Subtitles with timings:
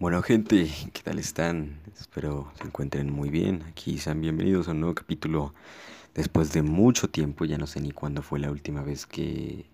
[0.00, 1.78] Bueno gente, ¿qué tal están?
[1.98, 3.62] Espero se encuentren muy bien.
[3.62, 5.54] Aquí sean bienvenidos a un nuevo capítulo
[6.14, 7.44] después de mucho tiempo.
[7.44, 9.66] Ya no sé ni cuándo fue la última vez que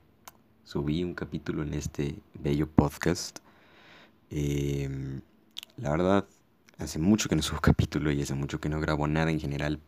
[0.62, 3.38] subí un capítulo en este bello podcast.
[4.30, 5.22] Em,
[5.78, 6.26] la verdad,
[6.78, 9.80] hace mucho que no subo capítulo y hace mucho que no grabo nada en general.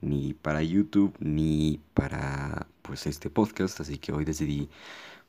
[0.00, 3.80] Ni para YouTube ni para pues este podcast.
[3.80, 4.70] Así que hoy decidí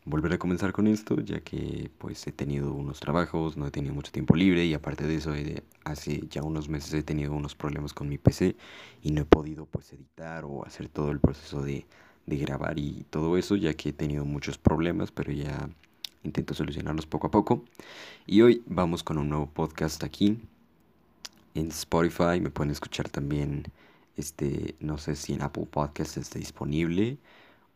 [0.10, 3.94] volver a comenzar con esto, ya que pues he tenido unos trabajos, no he tenido
[3.94, 5.34] mucho tiempo libre y aparte de eso
[5.86, 8.56] hace ya unos meses he tenido unos problemas con mi PC
[9.04, 11.86] y no he podido pues editar o hacer todo el proceso de,
[12.26, 15.70] de grabar y todo eso, ya que he tenido muchos problemas, pero ya
[16.24, 17.64] intento solucionarlos poco a poco.
[18.26, 20.40] Y hoy vamos con un nuevo podcast aquí
[21.54, 23.64] en Spotify, me pueden escuchar también
[24.18, 27.18] este, no sé si en Apple Podcasts está disponible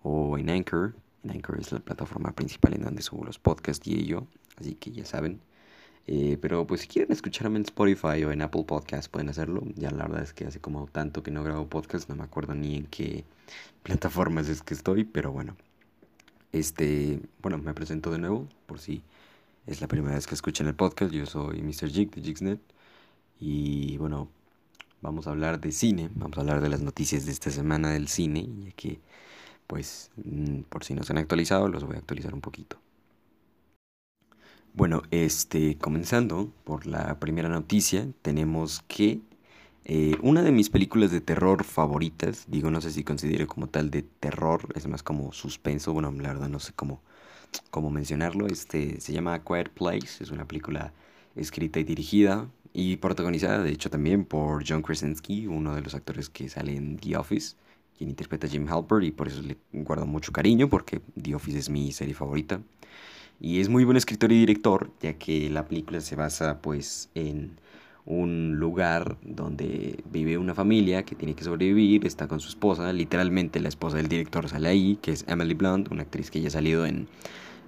[0.02, 0.96] o en Anchor,
[1.30, 4.28] Anchor es la plataforma principal en donde subo los podcasts y ello,
[4.58, 5.42] así que ya saben.
[6.06, 9.64] Eh, pero pues si quieren escucharme en Spotify o en Apple Podcasts pueden hacerlo.
[9.76, 12.54] Ya la verdad es que hace como tanto que no grabo podcast, no me acuerdo
[12.56, 13.24] ni en qué
[13.84, 15.56] plataformas es que estoy, pero bueno.
[16.52, 19.04] Este, bueno, me presento de nuevo por si
[19.66, 21.12] es la primera vez que escuchan el podcast.
[21.14, 21.90] Yo soy Mr.
[21.90, 22.60] Jig de Jigsnet
[23.40, 24.30] y bueno,
[25.02, 28.08] vamos a hablar de cine, vamos a hablar de las noticias de esta semana del
[28.08, 29.00] cine, ya que
[29.68, 32.80] pues mm, por si no se han actualizado, los voy a actualizar un poquito.
[34.74, 39.22] Bueno, este, comenzando por la primera noticia, tenemos que
[39.86, 43.92] eh, una de mis películas de terror favoritas, digo, no sé si considero como tal
[43.92, 47.02] de terror, es más como suspenso, bueno, la verdad no sé cómo,
[47.70, 50.94] cómo mencionarlo, este, se llama Quiet Place, es una película
[51.36, 56.30] escrita y dirigida y protagonizada, de hecho, también por John Krasinski, uno de los actores
[56.30, 57.56] que sale en The Office
[58.04, 61.58] quien interpreta a Jim Halpert y por eso le guardo mucho cariño porque The Office
[61.58, 62.62] es mi serie favorita.
[63.40, 67.60] Y es muy buen escritor y director, ya que la película se basa pues en
[68.06, 73.62] un lugar donde vive una familia que tiene que sobrevivir, está con su esposa, literalmente
[73.62, 76.52] la esposa del director sale ahí, que es Emily Blunt, una actriz que ya ha
[76.52, 77.08] salido en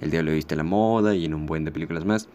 [0.02, 2.28] El Diablo Viste la Moda y en un buen de películas más.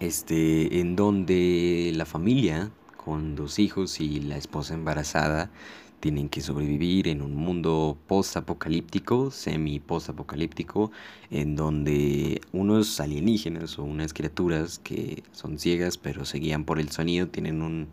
[0.00, 5.50] Este, en donde la familia, con dos hijos y la esposa embarazada,
[6.06, 10.92] tienen que sobrevivir en un mundo post-apocalíptico, semi-post-apocalíptico,
[11.32, 16.92] en donde unos alienígenas o unas criaturas que son ciegas pero se guían por el
[16.92, 17.88] sonido tienen un,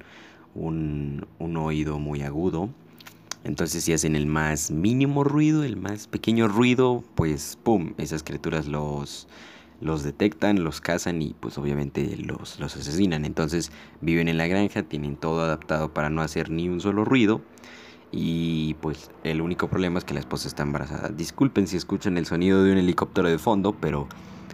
[0.53, 2.69] un, oído muy agudo.
[3.44, 7.96] Entonces si hacen el más mínimo ruido, el más pequeño ruido, pues ¡pum!
[7.97, 9.28] Esas criaturas los,
[9.81, 13.25] los detectan, los cazan y pues obviamente los, los asesinan.
[13.25, 13.72] Entonces
[14.02, 17.41] viven en la granja, tienen todo adaptado para no hacer ni un solo ruido.
[18.16, 21.09] Y pues el único problema es que la esposa está embarazada.
[21.09, 24.07] Disculpen si escuchan el sonido de un helicóptero de fondo, pero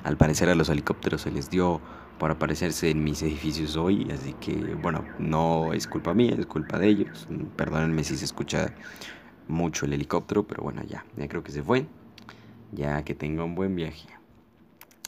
[0.06, 1.82] al parecer a los helicópteros se les dio
[2.20, 4.08] por aparecerse en mis edificios hoy.
[4.14, 7.28] Así que bueno, no es culpa mía, es culpa de ellos.
[7.58, 8.74] Perdónenme si se escucha
[9.50, 11.86] mucho el helicóptero, pero bueno, ya, ya creo que se fue.
[12.72, 14.08] Ya que tenga un buen viaje.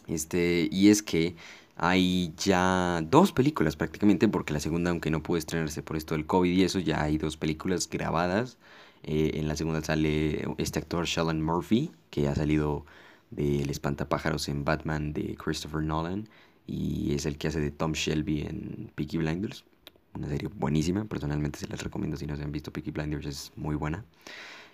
[0.07, 1.37] Este, y es que
[1.83, 6.27] hay ya dos películas prácticamente, porque la segunda, aunque no pudo estrenarse por esto del
[6.27, 8.59] COVID y eso, ya hay dos películas grabadas.
[9.01, 12.85] Eh, en la segunda sale este actor Sheldon Murphy, que ha salido
[13.31, 16.29] del Espantapájaros en Batman de Christopher Nolan
[16.67, 19.65] y es el que hace de Tom Shelby en Peaky Blinders.
[20.13, 23.51] Una serie buenísima, personalmente se las recomiendo si no se han visto Peaky Blinders, es
[23.55, 24.05] muy buena.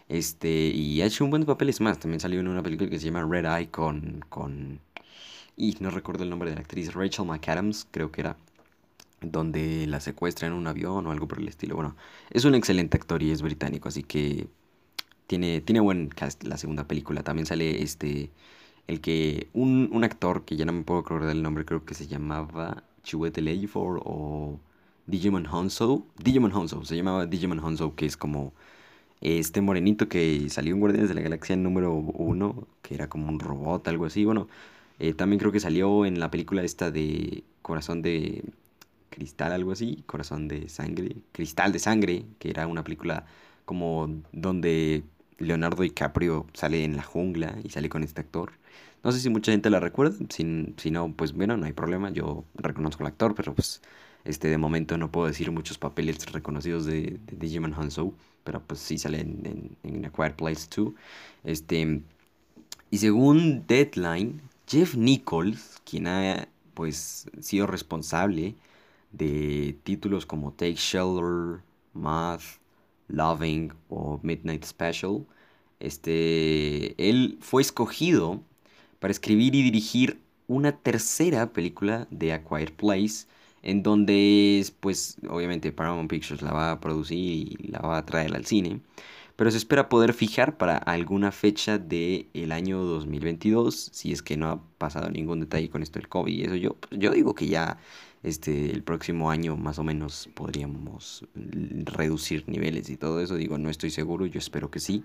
[0.09, 3.00] Este, y ha hecho un buen papel, es más, también salió en una película que
[3.00, 4.81] se llama Red Eye con, con
[5.57, 8.38] y no recuerdo el nombre de la actriz, Rachel McAdams, creo que era,
[9.22, 11.75] donde la secuestra en un avión o algo por el estilo.
[11.75, 11.95] Bueno,
[12.31, 14.47] es un excelente actor y es británico, así que
[15.28, 17.23] tiene, tiene buen cast la segunda película.
[17.23, 18.31] También sale este,
[18.88, 21.94] el que, un, un actor que ya no me puedo acordar del nombre, creo que
[21.96, 24.59] se llamaba Chiwetel Ejiofor o
[25.07, 26.06] Digimon Honso.
[26.23, 28.53] Digimon Honso, se llamaba Digimon Honso, que es como
[29.22, 33.40] este morenito que salió en Guardianes de la Galaxia número uno, que era como un
[33.40, 34.25] robot, algo así.
[34.25, 34.47] Bueno,
[35.00, 38.44] eh, también creo que salió en la película esta de Corazón de
[39.09, 43.26] Cristal, algo así, Corazón de Sangre, Cristal de Sangre, que era una película
[43.66, 45.03] como donde
[45.40, 48.53] Leonardo DiCaprio sale en la jungla y sale con este actor.
[49.03, 52.09] No sé si mucha gente la recuerda, si, si no, pues bueno, no hay problema,
[52.11, 53.82] yo reconozco al actor, pero pues
[54.26, 58.79] este de momento no puedo decir muchos papeles reconocidos de, de Digimon Hanso, pero pues
[58.79, 60.93] sí sale en, en, en A Quiet Place 2.
[61.43, 62.02] Este,
[62.90, 68.55] y según Deadline, Jeff Nichols, quien ha pues sido responsable
[69.11, 71.61] de títulos como Take Shelter,
[71.93, 72.59] Math,
[73.08, 75.25] Loving o Midnight Special,
[75.79, 78.43] este, él fue escogido
[78.99, 83.28] para escribir y dirigir una tercera película de A Quiet Place,
[83.64, 88.35] en donde, pues, obviamente Paramount Pictures la va a producir y la va a traer
[88.35, 88.81] al cine,
[89.37, 94.35] pero se espera poder fijar para alguna fecha del el año 2022, si es que
[94.35, 96.55] no ha pasado ningún detalle con esto del COVID eso.
[96.55, 97.78] Yo, yo digo que ya
[98.23, 103.35] este, el próximo año más o menos podríamos reducir niveles y todo eso.
[103.35, 105.03] Digo, no estoy seguro, yo espero que sí.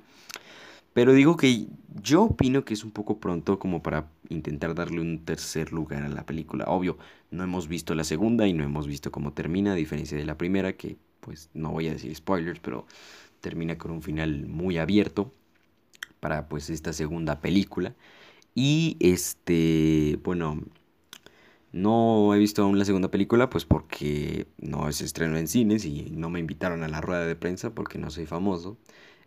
[0.94, 1.66] Pero digo que
[2.02, 6.08] yo opino que es un poco pronto como para intentar darle un tercer lugar a
[6.08, 6.64] la película.
[6.68, 6.96] Obvio,
[7.30, 10.38] no hemos visto la segunda y no hemos visto cómo termina, a diferencia de la
[10.38, 12.86] primera, que pues no voy a decir spoilers, pero
[13.42, 15.30] termina con un final muy abierto
[16.20, 17.94] para pues esta segunda película.
[18.54, 20.62] Y este, bueno,
[21.72, 26.10] no he visto aún la segunda película, pues porque no se estrenó en cines y
[26.10, 28.78] no me invitaron a la rueda de prensa porque no soy famoso.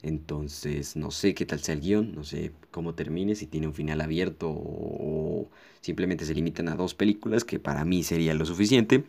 [0.04, 3.74] Entonces, no sé qué tal sea el guion, no sé cómo termine, si tiene un
[3.74, 5.50] final abierto o
[5.82, 9.06] simplemente se limitan a dos películas, que para mí sería lo suficiente.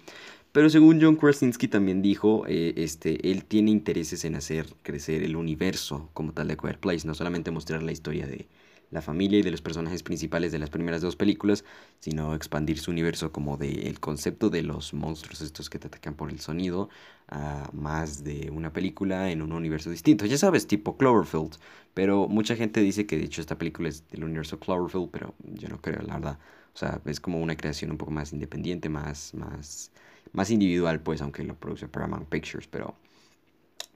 [0.57, 5.37] Pero según John Krasinski también dijo, eh, este, él tiene intereses en hacer crecer el
[5.37, 8.49] universo como tal de Quiet Place, no solamente mostrar la historia de,
[8.91, 11.63] la familia y de los personajes principales de las primeras dos películas,
[12.01, 16.15] sino expandir su universo como del el concepto de los monstruos estos que te atacan
[16.15, 16.89] por el sonido
[17.29, 20.25] a más de una película en un universo distinto.
[20.25, 21.57] Ya sabes, tipo Cloverfield,
[21.93, 25.69] pero mucha gente dice que de hecho esta película es del universo Cloverfield, pero yo
[25.69, 26.39] no creo, la verdad.
[26.75, 29.91] O sea, es como una creación un poco más independiente, más, más,
[30.37, 32.95] más individual, pues, aunque lo produce Paramount Pictures, pero...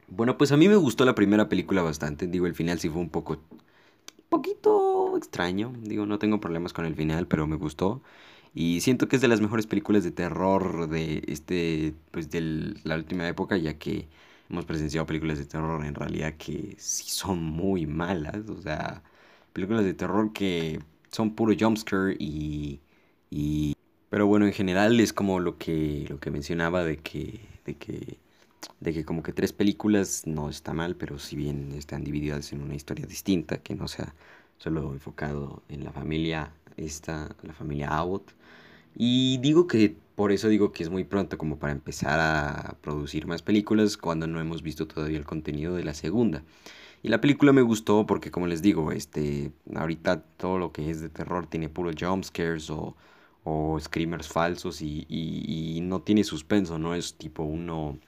[0.08, 2.26] Bueno, pues a mí me gustó la primera película bastante.
[2.26, 3.38] Digo, el final sí fue un poco
[4.30, 5.74] poquito extraño.
[5.82, 8.02] Digo, no tengo problemas con el final, pero me gustó.
[8.54, 12.96] Y siento que es de las mejores películas de terror de este, pues de la
[12.96, 14.08] última época, ya que
[14.48, 18.48] hemos presenciado películas de terror en realidad que sí son muy malas.
[18.48, 19.02] O sea,
[19.52, 22.80] películas de terror que son puro jumpscare y,
[23.30, 23.74] y...
[24.10, 28.18] Pero bueno, en general es como lo que, lo que mencionaba de que, de que
[28.80, 32.62] de que como que tres películas no está mal, pero si bien están divididas en
[32.62, 34.14] una historia distinta, que no sea
[34.58, 38.32] solo enfocado en la familia esta, la familia Abbott.
[38.96, 43.26] Y digo que por eso digo que es muy pronto como para empezar a producir
[43.26, 46.42] más películas cuando no hemos visto todavía el contenido de la segunda.
[47.02, 51.00] Y la película me gustó porque como les digo, este, ahorita todo lo que es
[51.00, 52.94] de terror tiene puro jump scares o,
[53.44, 57.98] o screamers falsos y, y, no tiene suspenso, no es tipo uno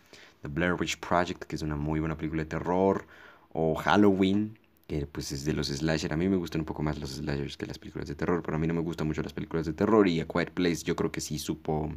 [0.43, 3.06] The Blair Witch Project, que es una muy buena película de terror,
[3.52, 6.12] o Halloween, que pues es de los slasher.
[6.12, 8.56] A mí me gustan un poco más los slashers que las películas de terror, pero
[8.56, 10.96] a mí no me gustan mucho las películas de terror y A Quiet Place yo
[10.96, 11.90] creo que sí supo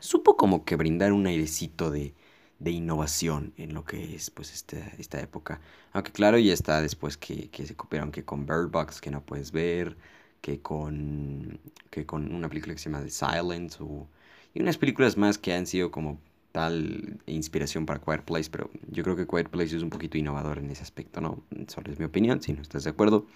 [0.00, 2.14] supo como que brindar un airecito de,
[2.58, 5.60] de innovación en lo que es pues esta, esta época.
[5.92, 9.22] Aunque claro, ya está después que, que se copiaron que con Bird Box, que no
[9.24, 9.96] puedes ver,
[10.40, 11.58] que con,
[11.90, 14.06] que con una película que se llama The Silence, o,
[14.54, 16.18] y unas películas más que han sido como
[16.52, 20.58] tal inspiración para Quiet Place, pero yo creo que Quiet Place es un poquito innovador
[20.58, 21.42] en ese aspecto, ¿no?
[21.66, 23.26] Solo es mi opinión, si no estás de acuerdo,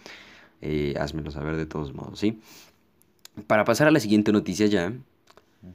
[0.61, 2.41] eh, házmelo saber de todos modos, ¿sí?
[3.47, 4.93] Para pasar a la siguiente noticia ya,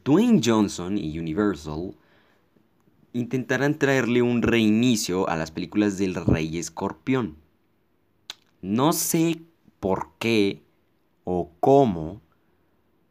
[0.03, 1.95] Dwayne Johnson y Universal
[3.13, 7.35] intentarán traerle un reinicio a las películas del Rey Escorpión.
[8.62, 9.41] No sé
[9.79, 10.62] por qué
[11.29, 12.21] o cómo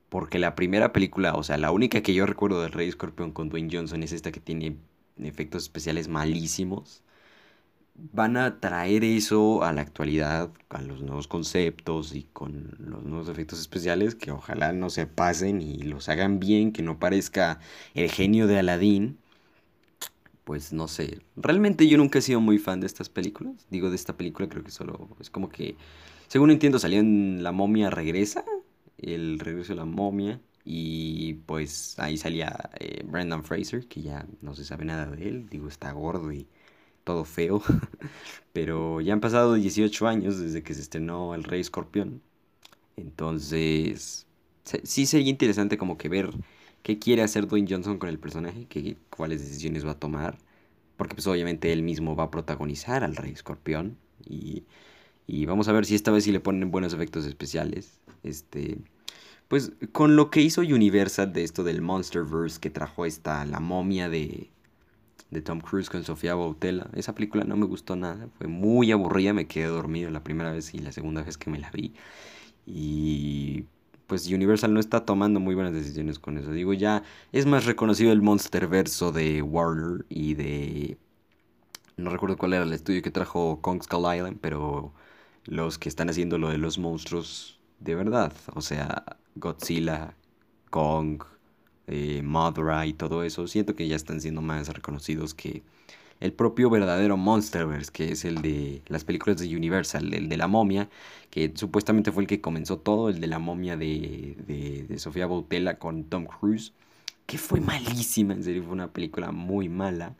[0.08, 3.50] porque la primera película, o sea, la única que yo recuerdo del Rey Escorpión con
[3.50, 4.78] Dwayne Johnson es esta que tiene
[5.18, 7.02] efectos especiales malísimos.
[7.94, 13.28] Van a traer eso a la actualidad, a los nuevos conceptos y con los nuevos
[13.28, 17.60] efectos especiales que ojalá no se pasen y los hagan bien, que no parezca
[17.92, 19.18] el genio de Aladdin.
[20.46, 23.66] Pues no sé, realmente yo nunca he sido muy fan de estas películas.
[23.68, 25.76] Digo, de esta película creo que solo es como que,
[26.28, 28.44] según entiendo, salió en La momia regresa
[28.98, 30.40] el regreso de la momia.
[30.64, 35.48] Y pues ahí salía eh, Brendan Fraser, que ya no se sabe nada de él.
[35.50, 36.46] Digo, está gordo y
[37.04, 37.62] todo feo.
[38.52, 42.22] Pero ya han pasado 18 años desde que se estrenó El Rey Escorpión.
[42.96, 44.26] Entonces,
[44.84, 46.30] sí sería interesante como que ver
[46.86, 50.38] qué quiere hacer Dwayne Johnson con el personaje, qué, cuáles decisiones va a tomar.
[50.96, 53.98] Porque pues obviamente él mismo va a protagonizar al Rey Escorpión.
[54.24, 54.62] Y,
[55.26, 57.98] y vamos a ver si esta vez sí le ponen buenos efectos especiales.
[58.22, 58.78] Este,
[59.48, 64.08] pues con lo que hizo Universal de esto del Monsterverse que trajo esta La momia
[64.08, 64.48] de,
[65.32, 66.86] de Tom Cruise con Sofía Bautella.
[66.94, 70.72] Esa película no me gustó nada, fue muy aburrida, me quedé dormido la primera vez
[70.72, 71.94] y la segunda vez que me la vi.
[72.64, 73.64] Y
[74.06, 76.52] pues Universal no está tomando muy buenas decisiones con eso.
[76.52, 80.98] Digo, ya es más reconocido el Monsterverso de Warner y de...
[81.96, 84.92] No recuerdo cuál era el estudio que trajo Kong Skull Island, pero
[85.44, 88.32] los que están haciendo lo de los monstruos de verdad.
[88.54, 90.14] O sea, Godzilla,
[90.70, 91.22] Kong,
[91.86, 92.22] eh,
[92.86, 95.62] y todo eso, siento que ya están siendo más reconocidos que
[96.20, 100.48] el propio verdadero Monsterverse, que es el de las películas de Universal, el de la
[100.48, 100.88] momia,
[101.30, 104.36] que supuestamente fue el que comenzó todo, el de la momia de,
[104.88, 106.72] de, Sofía Boutella con Tom Cruise,
[107.26, 110.14] que fue malísima, en serio, fue una película muy mala.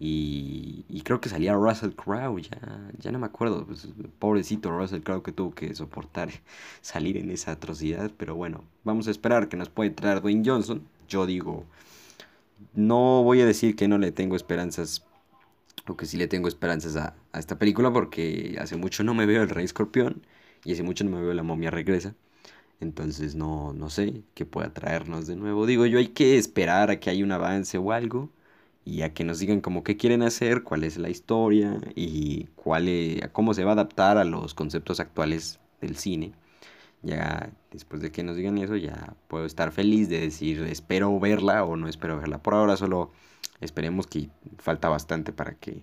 [0.00, 3.88] Y, y, creo que salía Russell Crowe, ya, ya no me acuerdo, pues,
[4.18, 6.30] pobrecito Russell Crowe que tuvo que soportar
[6.82, 10.82] salir en esa atrocidad, pero bueno, vamos a esperar que nos puede traer Dwayne Johnson.
[11.08, 11.64] Yo digo,
[12.74, 15.04] no voy a decir que no le tengo esperanzas
[15.88, 19.42] o que sí le tengo esperanzas a, esta película porque hace mucho no me veo
[19.42, 20.26] el Rey Escorpión
[20.64, 22.14] y hace mucho no me veo la momia regresa.
[22.80, 25.66] Entonces no, no sé qué pueda traernos de nuevo.
[25.66, 28.30] Digo yo, hay que esperar a que haya un avance o algo
[28.84, 32.88] y a que nos digan como qué quieren hacer, cuál es la historia y cuál
[32.88, 36.32] es, cómo se va a adaptar a los conceptos actuales del cine.
[37.02, 41.64] Ya después de que nos digan eso, ya puedo estar feliz de decir espero verla
[41.64, 42.42] o no espero verla.
[42.42, 43.12] Por ahora solo
[43.60, 45.82] Esperemos que falta bastante para que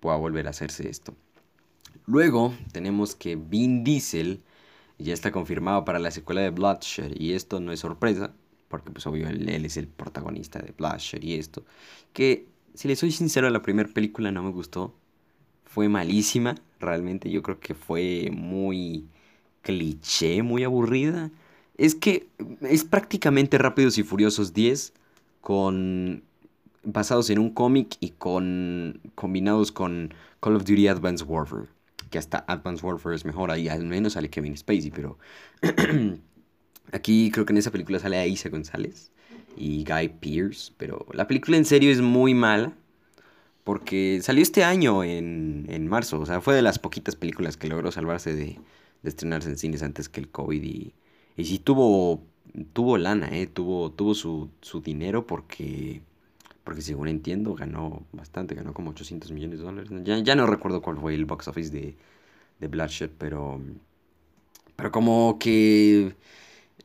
[0.00, 1.14] pueda volver a hacerse esto.
[2.06, 4.42] Luego tenemos que Vin Diesel
[4.98, 8.32] ya está confirmado para la secuela de Bloodshot y esto no es sorpresa
[8.68, 11.64] porque pues obvio él, es el protagonista de Bloodshot y esto
[12.12, 14.94] que si le soy sincero la primera película no me gustó
[15.64, 19.06] fue malísima realmente yo creo que fue muy
[19.62, 21.30] cliché muy aburrida
[21.76, 22.26] es que
[22.62, 24.92] es prácticamente Rápidos y Furiosos 10
[25.40, 26.24] con
[26.82, 31.66] basados en un cómic y con combinados con Call of Duty Advanced Warfare.
[32.10, 35.18] Que hasta Advanced Warfare es mejor, ahí al menos sale Kevin Spacey, pero
[36.92, 39.10] aquí creo que en esa película sale Aisa González
[39.56, 42.72] y Guy Pearce, pero la película en serio es muy mala.
[43.64, 47.68] Porque salió este año en, en marzo, o sea, fue de las poquitas películas que
[47.68, 48.58] logró salvarse de,
[49.02, 50.94] de estrenarse en cines antes que el COVID y,
[51.36, 52.22] y sí tuvo,
[52.72, 56.02] tuvo lana, eh, tuvo, tuvo su, su dinero porque
[56.68, 59.90] porque según entiendo ganó bastante, ganó como 800 millones de dólares.
[60.04, 61.96] Ya, ya no recuerdo cuál fue el box office de,
[62.60, 63.58] de Bloodshot, pero,
[64.76, 66.14] pero como que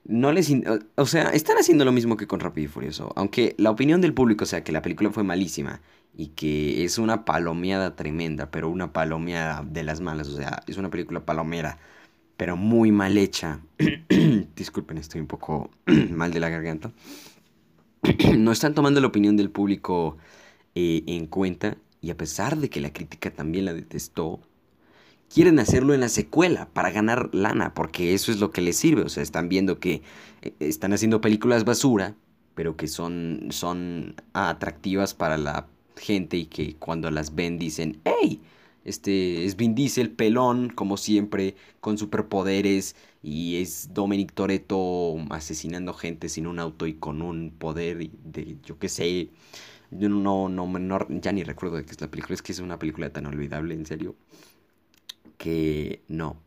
[0.05, 0.49] no les...
[0.95, 3.11] O sea, están haciendo lo mismo que con Rápido y Furioso.
[3.17, 5.81] Aunque la opinión del público sea que la película fue malísima
[6.15, 10.29] y que es una palomeada tremenda, pero una palomeada de las malas.
[10.29, 11.77] O sea, es una película palomera,
[12.37, 13.59] pero muy mal hecha.
[14.55, 15.71] Disculpen, estoy un poco
[16.09, 16.93] mal de la garganta.
[18.37, 20.17] no están tomando la opinión del público
[20.75, 24.41] eh, en cuenta y a pesar de que la crítica también la detestó,
[25.33, 29.03] quieren hacerlo en la secuela para ganar lana, porque eso es lo que les sirve.
[29.03, 30.01] O sea, están viendo que
[30.41, 32.15] eh, están haciendo películas basura,
[32.55, 38.41] pero que son, son atractivas para la gente y que cuando las ven dicen, ¡Hey!
[38.85, 42.95] Este es Vin Diesel, pelón, como siempre, con superpoderes.
[43.21, 48.79] Y es Dominic Toretto asesinando gente sin un auto y con un poder de, yo
[48.79, 49.29] qué sé.
[49.91, 52.35] Yo no, no, no, ya ni recuerdo de qué es la película.
[52.35, 54.15] Es que es una película tan olvidable, en serio.
[55.37, 56.37] Que no.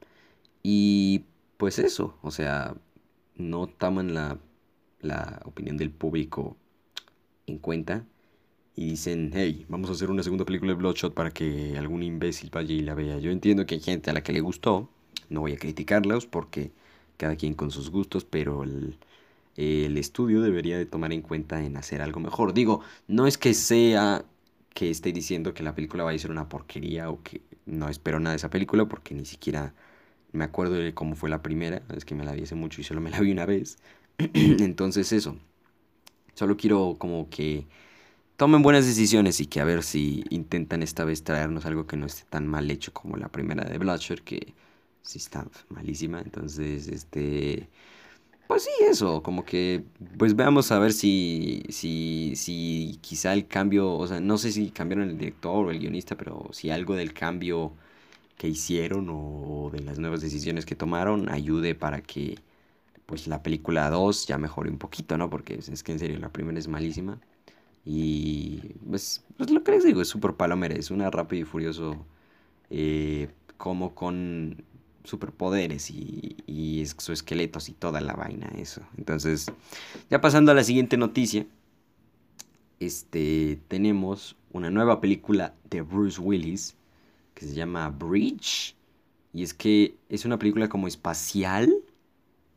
[0.63, 1.25] Y
[1.57, 2.75] pues eso, o sea,
[3.37, 4.39] no toman la,
[5.01, 6.57] la opinión del público
[7.47, 8.05] en cuenta
[8.77, 12.51] y dicen, hey, vamos a hacer una segunda película de Bloodshot para que algún imbécil
[12.51, 13.19] vaya y la vea.
[13.19, 14.91] Yo entiendo que hay gente a la que le gustó,
[15.31, 16.73] no voy a criticarlos porque
[17.17, 18.99] cada quien con sus gustos, pero el,
[19.57, 22.55] el estudio debería de tomar en cuenta en hacer algo mejor.
[22.55, 24.25] Digo, no es que sea
[24.75, 28.21] que esté diciendo que la película va a ser una porquería o que no espero
[28.21, 29.75] nada de esa película porque ni siquiera
[30.33, 32.85] me acuerdo de cómo fue la primera, es que me la vi hace mucho y
[32.85, 33.79] solo me la vi una vez.
[34.19, 35.37] Entonces eso,
[36.35, 37.67] solo quiero como que
[38.37, 42.07] tomen buenas decisiones y que a ver si intentan esta vez traernos algo que no
[42.07, 44.55] esté tan mal hecho como la primera de Bloodshot, que
[45.03, 46.21] sí está malísima.
[46.21, 47.71] Entonces, este...
[48.47, 49.85] Pues sí, eso, como que,
[50.19, 54.71] pues veamos a ver si, si, si quizá el cambio, o sea, no sé si
[54.71, 57.75] cambiaron el director o el guionista, pero si algo del cambio
[58.37, 62.37] que hicieron o de las nuevas decisiones que tomaron ayude para que,
[63.07, 65.31] pues la película 2 ya mejore un poquito, ¿no?
[65.31, 67.21] Porque es que en serio la primera es malísima.
[67.87, 72.05] Y pues, pues, lo que les digo, es súper palomera, es una rápido y furioso
[72.69, 74.65] eh, como con
[75.05, 78.83] superpoderes y, y exoesqueletos y toda la vaina, eso.
[78.99, 79.47] Entonces,
[80.11, 81.47] ya pasando a la siguiente noticia,
[82.81, 86.77] este, tenemos una nueva película de Bruce Willis
[87.35, 88.75] que se llama Bridge.
[89.33, 91.73] Y es que es una película como espacial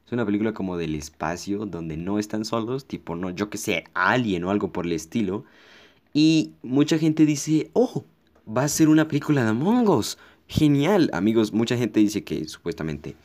[0.09, 3.83] es una película como del espacio, donde no están solos, tipo, no, yo que sé,
[3.93, 5.45] alguien o algo por el estilo.
[6.13, 8.05] Y mucha gente dice, oh,
[8.47, 10.17] va a ser una película de Among Us.
[10.47, 11.53] Genial, amigos.
[11.53, 13.15] Mucha gente dice que supuestamente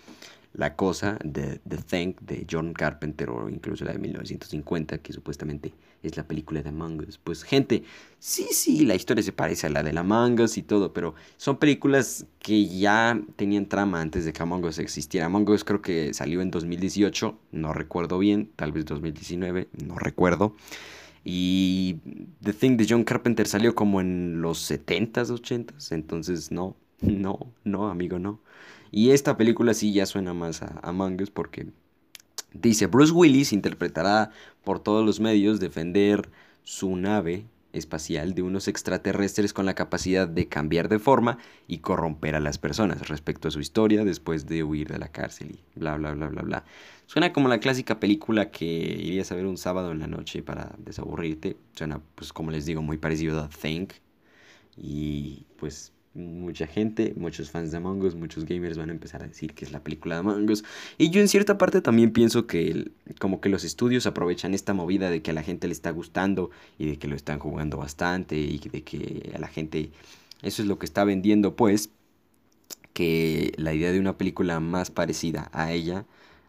[0.53, 5.73] La Cosa, de The Thing, de John Carpenter, o incluso la de 1950, que supuestamente
[6.05, 7.19] es la película de Among Us.
[7.19, 7.83] Pues gente,
[8.19, 11.15] sí, sí, la historia se parece a la de la Among Us y todo, pero
[11.37, 15.27] son películas que ya tenían trama antes de que Among Us existiera.
[15.27, 20.55] Among Us creo que salió en 2018, no recuerdo bien, tal vez 2019, no recuerdo.
[21.25, 21.97] Y
[22.43, 27.89] The Thing de John Carpenter salió como en los 70s, 80s, entonces no, no, no,
[27.89, 28.41] amigo, no.
[28.91, 31.67] Y esta película sí ya suena más a Among Us porque
[32.55, 34.31] dice, Bruce Willis interpretará
[34.65, 36.31] por todos los medios defender
[36.63, 42.37] su nave espacial de unos extraterrestres con la capacidad de cambiar de forma y corromper
[42.37, 45.97] a las personas respecto a su historia después de huir de la cárcel y bla
[45.97, 46.65] bla bla bla bla.
[47.07, 50.75] Suena como la clásica película que irías a ver un sábado en la noche para
[50.79, 51.57] desaburrirte.
[51.73, 53.95] Suena pues como les digo muy parecido a Think
[54.77, 59.27] y pues mucha gente, muchos fans de Among Us, muchos gamers van a empezar a
[59.27, 60.65] decir que es la película de Among Us.
[60.97, 65.11] Y yo en cierta parte también pienso que como que los estudios aprovechan esta movida
[65.11, 68.37] de que a la gente le está gustando y de que lo están jugando bastante
[68.37, 69.91] y de que a la gente
[70.43, 71.91] eso es lo que está vendiendo pues
[72.93, 76.07] que la idea de una película más parecida a ella,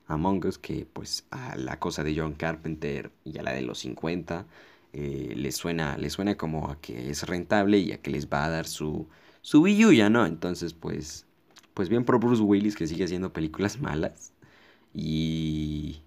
[0.07, 3.79] Among Us, que pues a la cosa de John Carpenter y a la de los
[3.79, 4.45] 50,
[4.93, 8.49] eh, suena, les suena como a que es rentable y a que les va a
[8.49, 9.07] dar su
[9.45, 10.25] su Wii ya no.
[10.25, 11.27] Entonces, pues,
[11.75, 14.33] pues bien por Bruce Willis que sigue haciendo películas malas.
[14.91, 16.01] Y,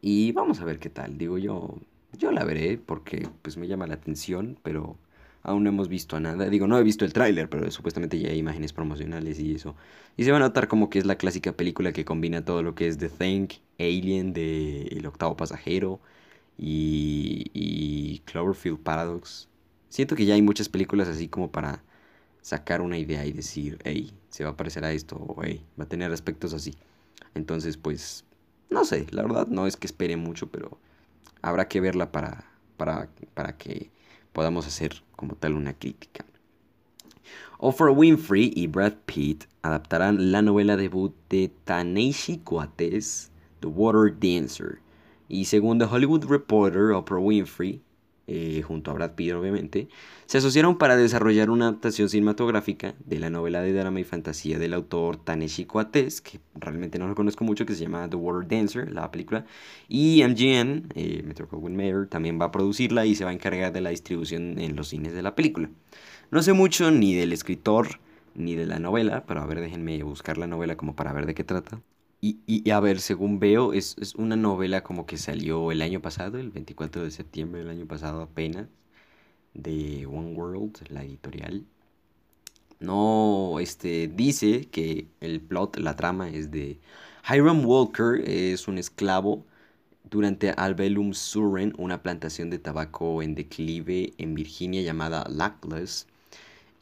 [0.00, 1.18] y vamos a ver qué tal.
[1.18, 1.76] Digo yo,
[2.16, 4.96] yo la veré porque pues me llama la atención, pero
[5.42, 6.48] aún no hemos visto nada.
[6.48, 9.76] Digo, no he visto el tráiler, pero supuestamente ya hay imágenes promocionales y eso.
[10.16, 12.74] Y se va a notar como que es la clásica película que combina todo lo
[12.74, 13.48] que es The Thing,
[13.78, 16.00] Alien de El octavo pasajero
[16.56, 19.48] y, y Cloverfield Paradox.
[19.90, 21.82] Siento que ya hay muchas películas así como para
[22.42, 25.84] sacar una idea y decir, hey, se va a parecer a esto, o hey, va
[25.84, 26.74] a tener aspectos así.
[27.34, 28.24] Entonces, pues,
[28.70, 30.78] no sé, la verdad no es que espere mucho, pero
[31.42, 32.44] habrá que verla para,
[32.76, 33.90] para, para que
[34.32, 36.24] podamos hacer como tal una crítica.
[37.58, 44.78] Oprah Winfrey y Brad Pitt adaptarán la novela debut de Taneshi Coates, The Water Dancer.
[45.28, 47.82] Y según The Hollywood Reporter, Oprah Winfrey
[48.30, 49.88] eh, junto a Brad Pitt obviamente,
[50.26, 54.74] se asociaron para desarrollar una adaptación cinematográfica de la novela de drama y fantasía del
[54.74, 58.92] autor Taneshi Coates, que realmente no lo conozco mucho, que se llama The World Dancer,
[58.92, 59.46] la película,
[59.88, 63.80] y MGM, eh, Metro Mayer, también va a producirla y se va a encargar de
[63.80, 65.70] la distribución en los cines de la película.
[66.30, 67.98] No sé mucho ni del escritor
[68.34, 71.34] ni de la novela, pero a ver, déjenme buscar la novela como para ver de
[71.34, 71.80] qué trata.
[72.20, 76.50] Y, a ver, según veo, es, una novela como que salió el año pasado, el
[76.50, 78.68] 24 de septiembre del año pasado apenas,
[79.54, 81.64] de One World, la editorial.
[82.80, 86.78] No, este, dice que el plot, la trama es de
[87.28, 89.44] Hiram Walker, es un esclavo
[90.10, 96.06] durante Albellum Surren, una plantación de tabaco en declive en Virginia llamada Luckless.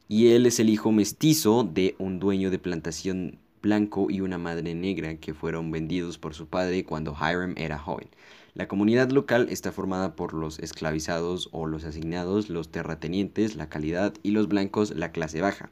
[0.07, 4.73] Y él es el hijo mestizo de un dueño de plantación blanco y una madre
[4.75, 8.07] negra que fueron vendidos por su padre cuando Hiram era joven.
[8.53, 14.13] La comunidad local está formada por los esclavizados o los asignados, los terratenientes, la calidad
[14.23, 15.69] y los blancos, la clase baja.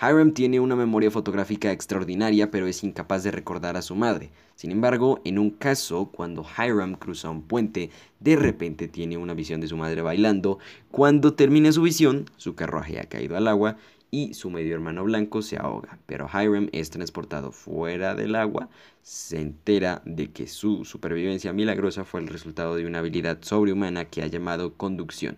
[0.00, 4.30] Hiram tiene una memoria fotográfica extraordinaria pero es incapaz de recordar a su madre.
[4.56, 9.60] Sin embargo, en un caso, cuando Hiram cruza un puente, de repente tiene una visión
[9.60, 10.58] de su madre bailando.
[10.90, 13.76] Cuando termina su visión, su carruaje ha caído al agua
[14.14, 18.68] y su medio hermano blanco se ahoga, pero Hiram es transportado fuera del agua,
[19.02, 24.22] se entera de que su supervivencia milagrosa fue el resultado de una habilidad sobrehumana que
[24.22, 25.36] ha llamado conducción,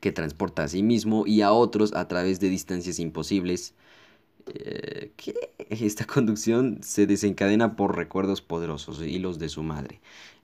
[0.00, 3.74] que transporta a sí mismo y a otros a través de distancias imposibles.
[4.46, 5.34] Eh, que
[5.70, 10.00] esta conducción se desencadena por recuerdos poderosos y los de su madre.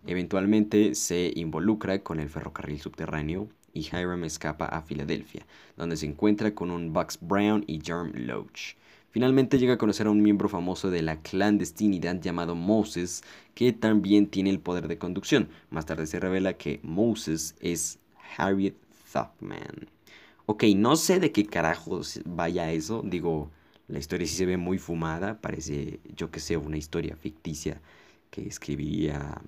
[0.07, 6.55] Eventualmente se involucra con el ferrocarril subterráneo y Hiram escapa a Filadelfia, donde se encuentra
[6.55, 8.77] con un Bucks Brown y Jerm Loach.
[9.11, 13.23] Finalmente llega a conocer a un miembro famoso de la clandestinidad llamado Moses,
[13.55, 15.49] que también tiene el poder de conducción.
[15.71, 17.99] Más tarde se revela que Moses es
[18.37, 18.77] Harriet
[19.13, 19.89] Tubman.
[20.47, 23.03] Ok, no sé de qué carajos vaya eso.
[23.05, 23.51] Digo,
[23.89, 25.41] la historia sí se ve muy fumada.
[25.41, 27.81] Parece, yo que sé, una historia ficticia
[28.31, 29.41] que escribiría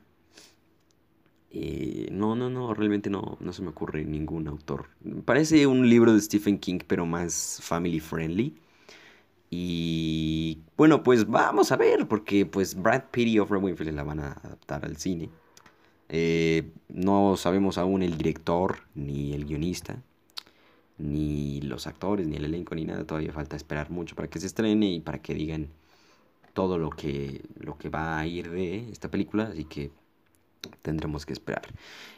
[1.51, 4.87] eh, no, no, no, realmente no, no se me ocurre ningún autor.
[5.25, 8.57] Parece un libro de Stephen King, pero más family friendly.
[9.51, 14.21] Y bueno, pues vamos a ver, porque pues Brad Pitt y Oprah Winfrey la van
[14.21, 15.29] a adaptar al cine.
[16.09, 20.03] Eh, no sabemos aún el director, ni el guionista,
[20.99, 23.05] ni los actores, ni el elenco, ni nada.
[23.07, 25.69] Todavía falta esperar mucho para que se estrene y para que digan
[26.53, 29.91] todo lo que, lo que va a ir de esta película, así que
[30.83, 31.63] tendremos que esperar.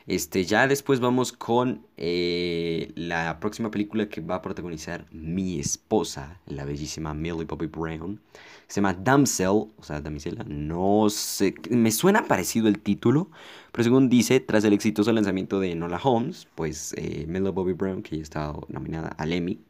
[0.07, 6.41] Este, ya después vamos con eh, la próxima película que va a protagonizar mi esposa,
[6.47, 8.21] la bellísima Millie Bobby Brown.
[8.67, 10.45] Se llama Damsel, o sea, damisela.
[10.45, 13.31] No sé, me suena parecido el título,
[13.71, 18.03] pero según dice, tras el exitoso lanzamiento de Nola Holmes, pues eh, Millie Bobby Brown,
[18.03, 19.61] que ya está nominada al Emmy,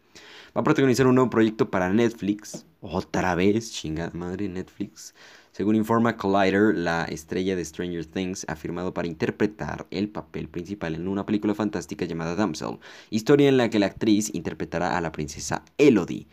[0.57, 2.65] va a protagonizar un nuevo proyecto para Netflix.
[2.81, 5.15] Otra vez, chingada madre, Netflix.
[5.53, 10.95] Según informa Collider, la estrella de Stranger Things ha firmado para interpretar el papel principal
[10.95, 12.79] en una película fantástica llamada Damsel,
[13.11, 16.27] historia en la que la actriz interpretará a la princesa Elodie.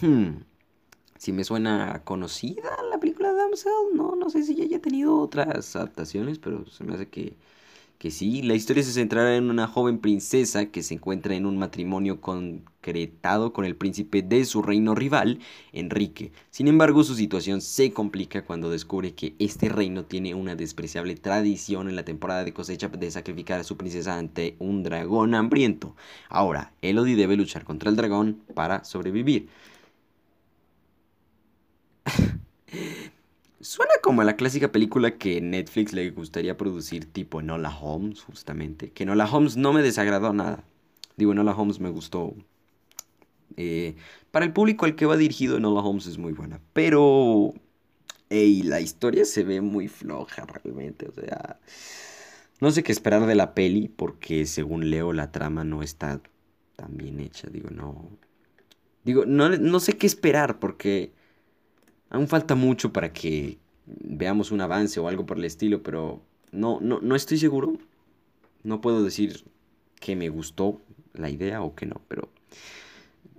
[0.00, 0.44] Hmm.
[1.18, 5.76] Si me suena conocida la película Damsel, no, no sé si ya haya tenido otras
[5.76, 7.36] adaptaciones, pero se me hace que
[7.98, 11.58] que sí, la historia se centrará en una joven princesa que se encuentra en un
[11.58, 15.40] matrimonio concretado con el príncipe de su reino rival,
[15.72, 16.30] Enrique.
[16.50, 21.88] Sin embargo, su situación se complica cuando descubre que este reino tiene una despreciable tradición
[21.88, 25.96] en la temporada de cosecha de sacrificar a su princesa ante un dragón hambriento.
[26.28, 29.48] Ahora, Elodie debe luchar contra el dragón para sobrevivir.
[33.60, 38.90] Suena como la clásica película que Netflix le gustaría producir tipo Nola Holmes, justamente.
[38.90, 40.62] Que Nola Holmes no me desagradó nada.
[41.16, 42.34] Digo, Nola Holmes me gustó.
[43.56, 43.96] Eh,
[44.30, 46.60] para el público al que va dirigido, Nola Holmes es muy buena.
[46.72, 47.54] Pero...
[48.30, 51.08] Ey, la historia se ve muy floja realmente.
[51.08, 51.58] O sea...
[52.60, 56.20] No sé qué esperar de la peli porque según leo la trama no está
[56.76, 57.48] tan bien hecha.
[57.50, 58.08] Digo, no...
[59.04, 61.12] Digo, no, no sé qué esperar porque
[62.10, 66.78] Aún falta mucho para que veamos un avance o algo por el estilo, pero no,
[66.80, 67.74] no, no estoy seguro.
[68.62, 69.44] No puedo decir
[70.00, 70.80] que me gustó
[71.14, 72.28] la idea o que no, pero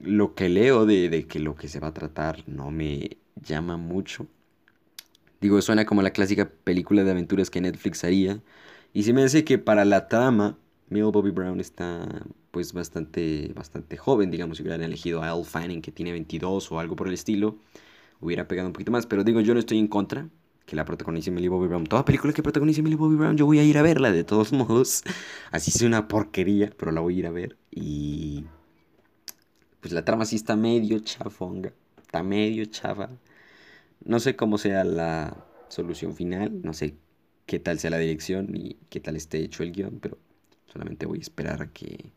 [0.02, 3.78] lo que leo de, de, que lo que se va a tratar no me llama
[3.78, 4.28] mucho.
[5.42, 8.42] Digo, suena como la clásica película de aventuras que Netflix haría.
[8.94, 10.58] Y se me hace que para la trama,
[10.90, 15.82] Millie Bobby Brown está pues bastante, bastante joven, digamos, si hubieran elegido a Elle Fanning
[15.82, 17.58] que tiene 22 o algo por el estilo
[18.22, 19.06] hubiera pegado un poquito más.
[19.06, 20.30] Pero digo, yo no estoy en contra
[20.66, 21.86] que la protagonice Millie Bobby Brown.
[21.86, 24.54] Toda película que protagonice Millie Bobby Brown, yo voy a ir a verla de todos
[24.54, 25.04] modos.
[25.52, 27.58] Así es una porquería, pero la voy a ir a ver.
[27.72, 28.46] Y.
[29.82, 31.74] Pues la trama sí está medio chafonga.
[32.00, 33.10] Está medio chafa.
[34.04, 36.62] No sé cómo sea la solución final.
[36.64, 36.98] No sé
[37.46, 40.00] qué tal sea la dirección y qué tal esté hecho el guion.
[40.00, 40.20] Pero
[40.72, 42.12] solamente voy a esperar a que.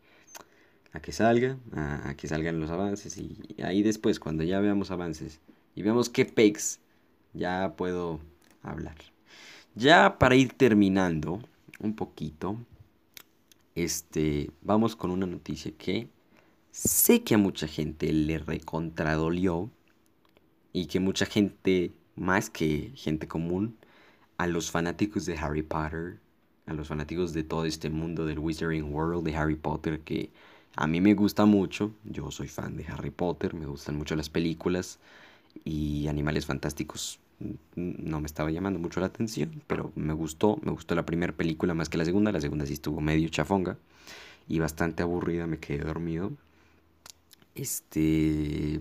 [0.91, 5.41] A que salga, a, que salgan los avances y ahí después, cuando ya veamos avances
[5.75, 6.79] y vemos qué pex
[7.33, 8.19] ya puedo
[8.61, 8.95] hablar.
[9.75, 11.41] Ya para ir terminando
[11.79, 12.57] un poquito,
[13.75, 16.07] este, vamos con una noticia que
[16.71, 19.69] sé que a mucha gente le recontradolió
[20.71, 23.77] y que mucha gente, más que gente común,
[24.37, 26.19] a los fanáticos de Harry Potter,
[26.65, 30.31] a los fanáticos de todo este mundo del Wizarding World de Harry Potter que
[30.75, 34.29] a mí me gusta mucho, yo soy fan de Harry Potter, me gustan mucho las
[34.29, 34.99] películas,
[35.63, 37.19] y Animales Fantásticos
[37.75, 41.73] no me estaba llamando mucho la atención, pero me gustó, me gustó la primera película
[41.73, 43.77] más que la segunda, la segunda sí estuvo medio chafonga
[44.47, 46.31] y bastante aburrida, me quedé dormido.
[47.55, 48.79] Este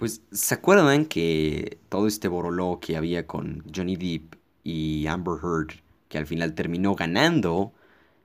[0.00, 5.82] pues se acuerdan que todo este boroló que había con Johnny Depp y Amber Heard,
[6.08, 7.74] que al final terminó ganando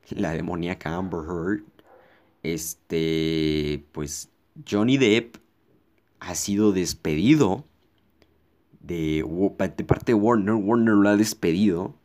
[0.09, 1.63] la demoníaca Amber Heard,
[2.43, 4.29] este, pues
[4.69, 5.35] Johnny Depp
[6.25, 7.65] ha sido despedido
[8.81, 9.23] de,
[9.57, 10.55] parte de Warner.
[10.55, 11.95] Warner lo ha despedido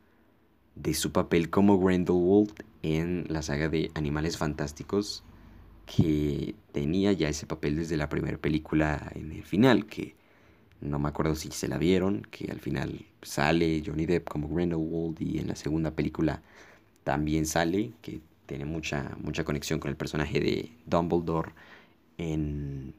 [0.75, 2.53] de su papel como Grindelwald
[2.83, 5.25] en la saga de Animales Fantásticos
[5.87, 10.15] que tenía ya ese papel desde la primera película en el final, que
[10.81, 15.21] no me acuerdo si se la vieron, que al final sale Johnny Depp como Grindelwald
[15.21, 16.43] y en la segunda película
[17.05, 21.53] también sale, que tiene mucha, mucha conexión con el personaje de Dumbledore
[22.19, 22.95] en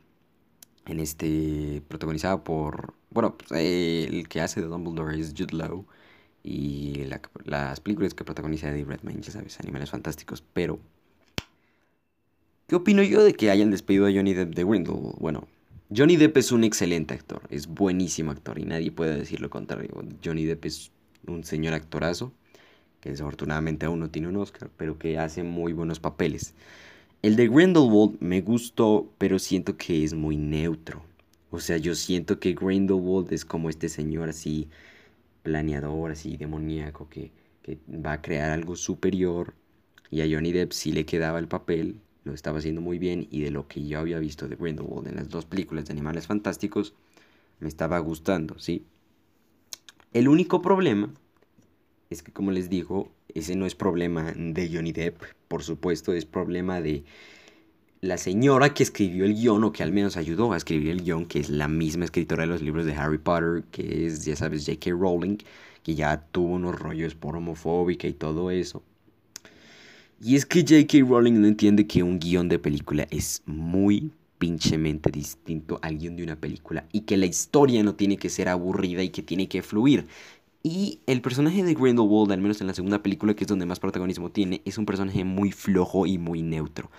[0.85, 5.85] en este protagonizado por bueno pues, el que hace de Dumbledore es Jude Law
[6.43, 7.05] y
[7.45, 10.79] las películas que protagoniza Eddie Redmayne ya sabes animales fantásticos pero
[12.67, 15.47] qué opino yo de que hayan despedido a Johnny Depp de Grindelwald bueno
[15.95, 19.89] Johnny Depp es un excelente actor es buenísimo actor y nadie puede decir lo contrario.
[20.23, 20.91] Johnny Depp es
[21.27, 22.31] un señor actorazo
[23.01, 26.55] que desafortunadamente aún no tiene un Oscar pero que hace muy buenos papeles
[27.21, 31.03] el de Grindelwald me gustó, pero siento que es muy neutro.
[31.51, 34.69] O sea, yo siento que Grindelwald es como este señor así
[35.43, 37.31] planeador, así demoníaco, que,
[37.61, 39.53] que va a crear algo superior.
[40.09, 43.27] Y a Johnny Depp sí le quedaba el papel, lo estaba haciendo muy bien.
[43.29, 46.27] Y de lo que yo había visto de Grindelwald en las dos películas de Animales
[46.27, 46.95] Fantásticos,
[47.59, 48.85] me estaba gustando, ¿sí?
[50.13, 51.13] El único problema
[52.09, 56.23] es que, como les digo, ese no es problema de Johnny Depp, por supuesto, es
[56.23, 57.03] problema de
[57.99, 61.25] la señora que escribió el guion, o que al menos ayudó a escribir el guion,
[61.25, 64.65] que es la misma escritora de los libros de Harry Potter, que es, ya sabes,
[64.65, 64.91] J.K.
[64.91, 65.39] Rowling,
[65.83, 68.81] que ya tuvo unos rollos por homofóbica y todo eso.
[70.21, 70.99] Y es que J.K.
[71.05, 76.23] Rowling no entiende que un guion de película es muy pinchemente distinto al guion de
[76.23, 79.61] una película y que la historia no tiene que ser aburrida y que tiene que
[79.61, 80.07] fluir.
[80.63, 83.79] Y el personaje de Grindelwald, al menos en la segunda película, que es donde más
[83.79, 86.89] protagonismo tiene, es un personaje muy flojo y muy neutro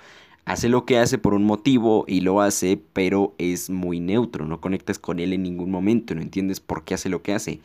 [0.44, 4.60] hace lo que hace por un motivo y lo hace, pero es muy neutro, no
[4.60, 7.60] conectas con él en ningún momento, no entiendes por qué hace lo que hace.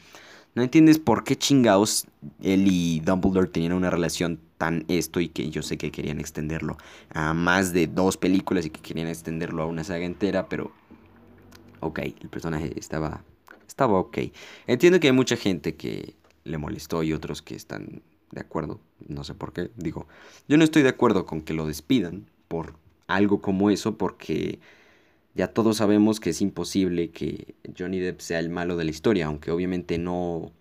[0.56, 2.08] No entiendes por qué chingados
[2.42, 6.78] él y Dumbledore tenían una relación tan esto y que yo sé que querían extenderlo
[7.14, 10.72] a más de dos películas y que querían extenderlo a una saga entera, pero
[11.80, 13.24] ok, el personaje estaba
[13.78, 14.18] estaba ok.
[14.66, 19.24] Entiendo que hay mucha gente que le molestó y otros que están de acuerdo, no
[19.24, 20.08] sé por qué, digo,
[20.48, 22.74] yo no estoy de acuerdo con que lo despidan, por
[23.06, 24.60] algo como eso porque
[25.36, 29.28] ya todos sabemos que es imposible que Johnny Depp sea el malo de la historia,
[29.28, 30.52] aunque obviamente no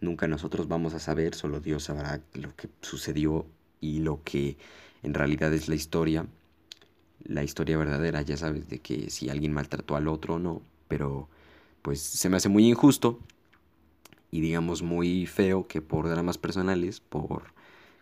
[0.00, 3.44] nunca nosotros vamos a saber, solo Dios sabrá lo que sucedió
[3.78, 4.56] y lo que
[5.02, 6.26] en realidad es la historia,
[7.24, 11.28] la historia verdadera, ya sabes de que si alguien maltrató al otro o no, pero
[11.88, 13.18] pues se me hace muy injusto
[14.30, 17.54] y digamos muy feo que por dramas personales, por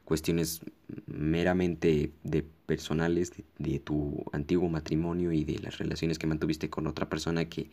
[0.05, 0.61] cuestiones
[1.07, 7.09] meramente de personales de, tu antiguo matrimonio y de las relaciones que mantuviste con otra
[7.09, 7.70] persona que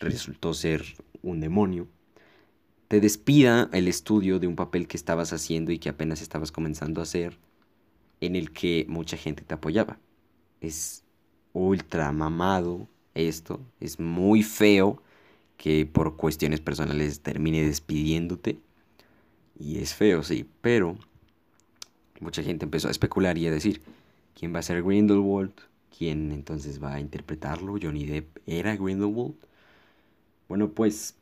[0.00, 0.82] resultó ser
[1.22, 1.86] un demonio,
[2.88, 7.00] te despida el estudio de un papel que estabas haciendo y que apenas estabas comenzando
[7.00, 7.38] a hacer,
[8.20, 10.00] en el que mucha gente te apoyaba.
[10.60, 11.04] Es
[11.52, 15.00] ultra mamado esto, es muy feo
[15.62, 18.58] que por cuestiones personales termine despidiéndote.
[19.56, 20.98] Y es feo, sí, pero
[22.18, 23.80] mucha gente empezó a especular y a decir,
[24.34, 25.52] ¿quién va a ser Grindelwald?
[25.96, 27.76] ¿Quién entonces va a interpretarlo?
[27.80, 29.36] ¿Johnny Depp era Grindelwald?
[30.48, 31.14] Bueno, pues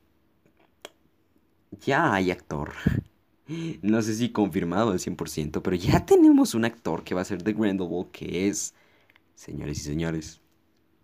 [1.85, 2.73] ya hay actor.
[3.83, 7.45] No sé si confirmado al 100%, pero ya tenemos un actor que va a ser
[7.45, 8.73] de Grindelwald, que es,
[9.35, 10.41] señores y señores,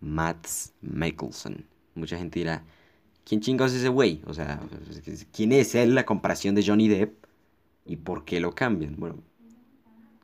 [0.01, 0.47] Matt
[0.81, 1.67] Mickelson.
[1.95, 2.65] Mucha gente dirá,
[3.27, 4.23] ¿quién chingados es ese güey?
[4.27, 4.61] O sea,
[5.33, 7.13] ¿quién es él la comparación de Johnny Depp?
[7.85, 8.95] ¿Y por qué lo cambian?
[8.97, 9.17] Bueno,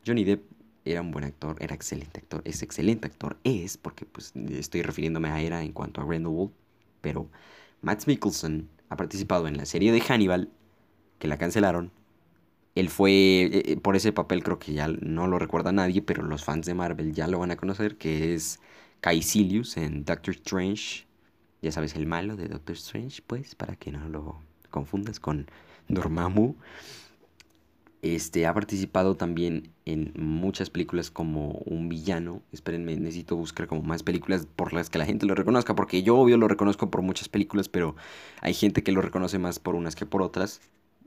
[0.07, 0.43] Johnny Depp
[0.85, 5.29] era un buen actor, era excelente actor, es excelente actor, es, porque pues estoy refiriéndome
[5.29, 6.51] a era en cuanto a Grindelwald,
[7.01, 7.29] pero
[7.83, 10.49] Matt Mikkelsen ha participado en la serie de Hannibal,
[11.19, 11.93] que la cancelaron.
[12.75, 16.23] Él fue, eh, eh, por ese papel creo que ya no lo recuerda nadie, pero
[16.23, 18.61] los fans de Marvel ya lo van a conocer, que es
[19.01, 21.07] Caecilius en Doctor Strange.
[21.63, 25.47] Ya sabes, el malo de Doctor Strange, pues, para que no lo confundas con
[25.89, 26.57] Dormammu.
[28.03, 32.43] Este, ha participado también en muchas películas como un villano.
[32.51, 36.17] Espérenme, necesito buscar como más películas por las que la gente lo reconozca, porque yo
[36.19, 37.95] obvio lo reconozco por muchas películas, pero
[38.41, 40.61] hay gente que lo reconoce más por unas que por otras.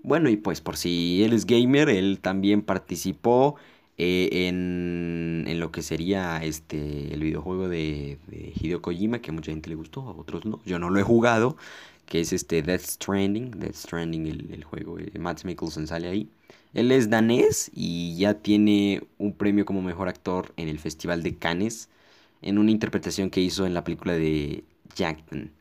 [0.04, 3.58] Bueno, y pues por si él es gamer, él también participó
[3.98, 9.34] eh, en, en, lo que sería este el videojuego de, de, Hideo Kojima, que a
[9.34, 10.60] mucha gente le gustó, a otros no.
[10.66, 11.56] Yo no lo he jugado,
[12.06, 13.52] que es este Death Stranding.
[13.52, 15.00] Death Stranding, el, el juego.
[15.00, 16.30] Eh, Matt Mikkelsen sale ahí.
[16.74, 21.36] Él es danés y ya tiene un premio como mejor actor en el Festival de
[21.38, 21.90] Cannes
[22.42, 24.64] en una interpretación que hizo en la película de
[24.96, 25.52] Jackson.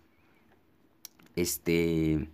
[1.36, 2.28] Este.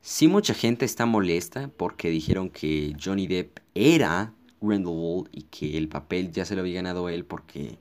[0.00, 5.88] Sí, mucha gente está molesta porque dijeron que Johnny Depp era Grindelwald y que el
[5.88, 7.78] papel ya se lo había ganado él porque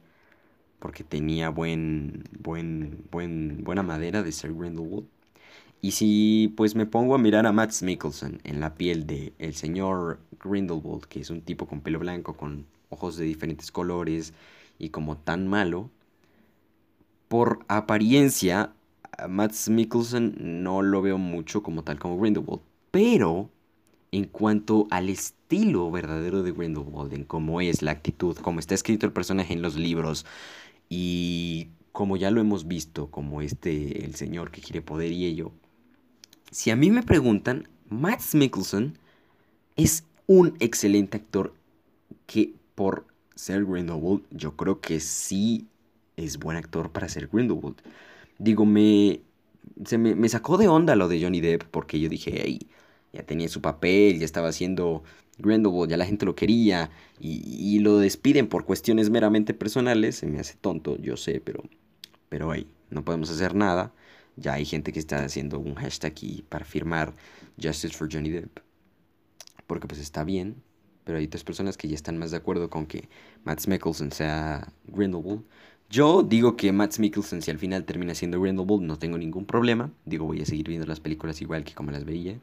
[0.79, 5.07] porque tenía buen buen buen buena madera de ser Grindelwald.
[5.81, 9.53] Y si pues me pongo a mirar a Matt Mikkelsen en la piel de el
[9.53, 14.33] señor Grindelwald, que es un tipo con pelo blanco, con ojos de diferentes colores
[14.79, 15.89] y como tan malo,
[17.27, 18.73] por apariencia,
[19.27, 22.61] Matt Mikkelsen no lo veo mucho como tal como Grindelwald.
[22.91, 23.49] Pero
[24.11, 29.05] en cuanto al estilo verdadero de Grindelwald, en cómo es la actitud, cómo está escrito
[29.05, 30.25] el personaje en los libros
[30.89, 35.51] y como ya lo hemos visto, como este, el señor que quiere poder y ello,
[36.51, 38.97] si a mí me preguntan, Matt Mikkelsen
[39.75, 41.53] es un excelente actor
[42.25, 45.67] que por ser Grindelwald, yo creo que sí
[46.17, 47.77] es buen actor para ser Grindelwald.
[48.39, 49.21] Digo, me,
[49.85, 52.67] se me, sacó de onda lo de Johnny Depp porque yo dije, hey,
[53.17, 55.03] ya tenía su papel, ya estaba haciendo
[55.39, 60.17] Grindelwald, ya la gente lo quería y, y, lo despiden por cuestiones meramente personales.
[60.17, 61.63] Se me hace tonto, yo sé, pero,
[62.29, 63.91] pero hey, no podemos hacer nada.
[64.35, 67.13] Ya hay gente que está haciendo un hashtag aquí para firmar
[67.61, 68.59] Justice for Johnny Depp.
[69.65, 70.61] Porque pues está bien.
[71.03, 73.09] Pero hay otras personas que ya están más de acuerdo con que
[73.45, 75.43] Matt Mikkelsen sea Grindelwald.
[75.89, 79.89] Yo digo que Matt Mikkelsen, si al final termina siendo Grindelwald, no tengo ningún problema.
[80.05, 82.37] Digo, voy a seguir viendo las películas igual que como las veía.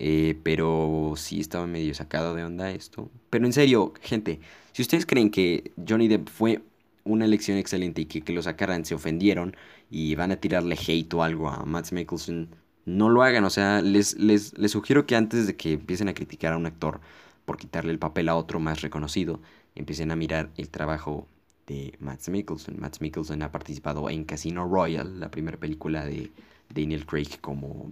[0.00, 3.10] Eh, pero sí estaba medio sacado de onda esto.
[3.30, 4.38] Pero en serio, gente,
[4.72, 6.62] si ustedes creen que Johnny Depp fue
[7.02, 9.56] una elección excelente y que, que lo sacaran se ofendieron
[9.90, 12.48] y van a tirarle hate o algo a Matt Mikkelsen,
[12.84, 13.44] no lo hagan.
[13.44, 16.66] O sea, les, les, les sugiero que antes de que empiecen a criticar a un
[16.66, 17.00] actor
[17.44, 19.40] por quitarle el papel a otro más reconocido,
[19.74, 21.26] empiecen a mirar el trabajo
[21.66, 22.78] de Matt Mikkelsen.
[22.78, 26.30] Matt Mikkelsen ha participado en Casino Royale, la primera película de
[26.72, 27.90] Daniel Craig como,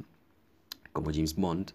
[0.92, 1.73] como James Bond.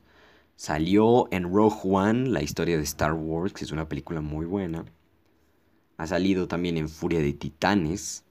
[0.62, 4.86] Salió en Rogue One, la historia de Star Wars, que es una película muy buena.
[5.98, 8.24] Ha salido también en Furia de Titanes,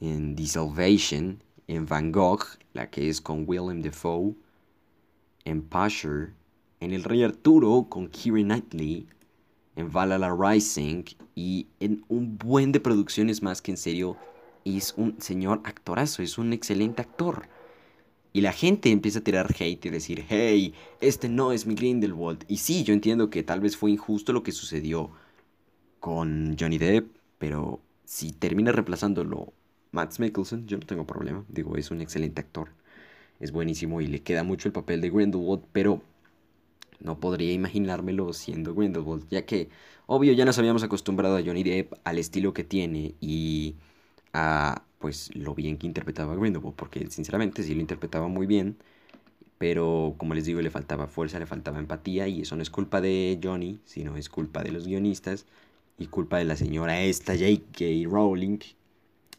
[0.00, 4.34] en The Salvation, en Van Gogh, la que es con Willem Dafoe,
[5.44, 6.32] en Pusher,
[6.80, 9.06] en El Rey Arturo con Keira Knightley,
[9.76, 14.16] en Valhalla Rising y en un buen de producciones más que en serio
[14.64, 17.46] es un señor actorazo, es un excelente actor.
[18.32, 22.44] Y la gente empieza a tirar hate y decir, hey, este no es mi Grindelwald.
[22.48, 25.10] Y sí, yo entiendo que tal vez fue injusto lo que sucedió
[26.00, 29.52] con Johnny Depp, pero si termina reemplazándolo
[29.92, 31.44] Matt Mikkelsen, yo no tengo problema.
[31.48, 32.70] Digo, es un excelente actor.
[33.40, 36.02] Es buenísimo y le queda mucho el papel de Grindelwald, pero
[37.00, 39.68] no podría imaginármelo siendo Grindelwald, ya que,
[40.06, 43.74] obvio, ya nos habíamos acostumbrado a Johnny Depp al estilo que tiene y
[44.32, 48.78] a pues lo bien que interpretaba Grindelwald, porque sinceramente sí lo interpretaba muy bien,
[49.58, 53.00] pero como les digo, le faltaba fuerza, le faltaba empatía, y eso no es culpa
[53.00, 55.46] de Johnny, sino es culpa de los guionistas
[55.98, 57.84] y culpa de la señora esta J.K.
[58.08, 58.58] Rowling,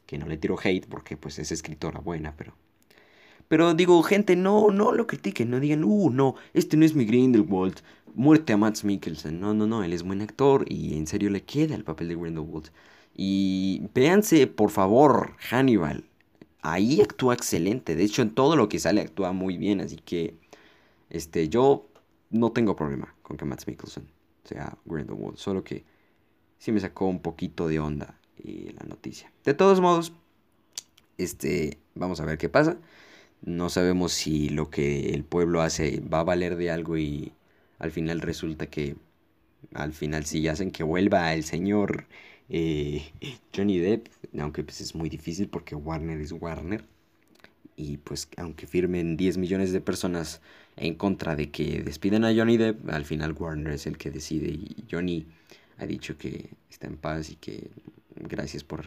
[0.05, 2.53] que no le tiro hate porque pues es escritora buena, pero...
[3.49, 7.05] Pero digo, gente, no, no lo critiquen, no digan, uh, no, este no es mi
[7.05, 7.81] Grindelwald,
[8.15, 9.39] muerte a Matt Mikkelsen.
[9.39, 12.15] No, no, no, él es buen actor y en serio le queda el papel de
[12.15, 12.71] Grindelwald.
[13.15, 16.05] Y véanse, por favor, Hannibal.
[16.61, 17.95] Ahí actúa excelente.
[17.95, 19.81] De hecho, en todo lo que sale actúa muy bien.
[19.81, 20.35] Así que,
[21.09, 21.87] este, yo
[22.29, 24.07] no tengo problema con que Matt Mikkelsen
[24.43, 25.37] sea Grindelwald.
[25.37, 25.83] Solo que
[26.57, 29.31] sí me sacó un poquito de onda eh, la noticia.
[29.43, 30.13] De todos modos,
[31.17, 32.77] este, vamos a ver qué pasa.
[33.41, 37.33] No sabemos si lo que el pueblo hace va a valer de algo y
[37.79, 38.95] al final resulta que
[39.73, 42.05] al final sí hacen que vuelva el señor
[42.49, 43.03] eh,
[43.55, 44.07] Johnny Depp,
[44.39, 46.85] aunque pues es muy difícil porque Warner es Warner.
[47.75, 50.41] Y pues aunque firmen 10 millones de personas
[50.75, 54.49] en contra de que despidan a Johnny Depp, al final Warner es el que decide
[54.49, 55.25] y Johnny
[55.77, 57.69] ha dicho que está en paz y que
[58.15, 58.83] gracias por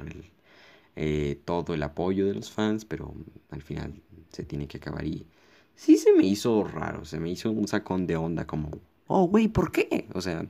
[0.97, 3.15] eh, todo el apoyo de los fans, pero
[3.51, 3.95] al final
[4.31, 5.27] se tiene que acabar y
[5.75, 8.71] sí se me hizo raro, se me hizo un sacón de onda como,
[9.07, 10.09] oh, güey, ¿por qué?
[10.15, 10.47] O sea,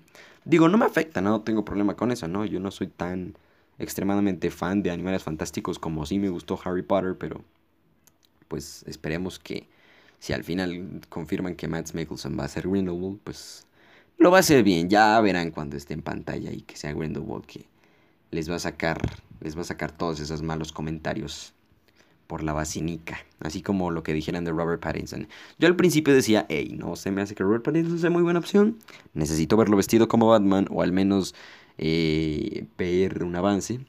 [0.47, 2.45] Digo, no me afecta, no tengo problema con eso, ¿no?
[2.45, 3.37] Yo no soy tan
[3.81, 7.42] extremadamente fan de animales fantásticos como sí me gustó Harry Potter, pero
[8.47, 9.69] pues esperemos que
[10.21, 13.66] si al final confirman que Matt Mikkelsen va a ser Grindelwald, pues
[14.19, 14.88] lo va a hacer bien.
[14.88, 17.66] Ya verán cuando esté en pantalla y que sea Grindelwald que
[18.31, 19.01] les va a sacar,
[19.40, 21.55] les va a sacar todos esos malos comentarios
[22.26, 25.28] por la vacinica, así como lo que dijeran de Robert Pattinson.
[25.58, 28.38] Yo al principio decía, hey, no se me hace que Robert Pattinson sea muy buena
[28.38, 28.78] opción,
[29.14, 31.34] necesito verlo vestido como Batman o al menos
[31.78, 33.80] eh, ver un avance.